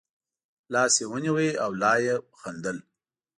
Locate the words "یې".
1.01-1.05, 2.05-2.15